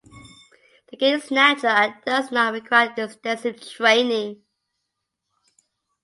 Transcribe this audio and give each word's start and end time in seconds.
The 0.89 0.97
gait 0.97 1.13
is 1.13 1.29
natural 1.29 1.73
and 1.73 1.93
does 2.03 2.31
not 2.31 2.53
require 2.55 2.91
extensive 2.97 3.61
training. 3.69 4.41